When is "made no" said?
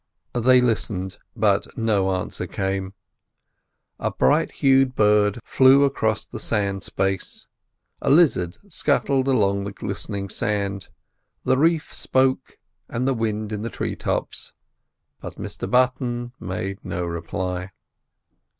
16.39-17.05